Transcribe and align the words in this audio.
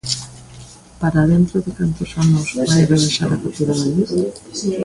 ¿Para 1.01 1.21
dentro 1.33 1.57
de 1.65 1.71
cantos 1.79 2.11
anos 2.23 2.47
vai 2.57 2.69
rebaixar 2.81 3.29
a 3.33 3.37
factura 3.43 3.73
da 3.79 3.85
luz? 3.95 4.11